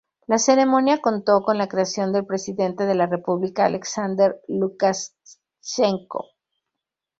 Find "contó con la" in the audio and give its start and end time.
0.99-1.67